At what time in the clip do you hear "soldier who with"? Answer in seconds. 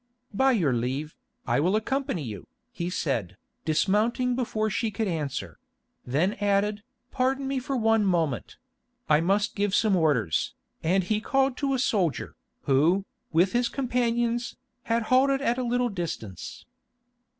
11.77-13.51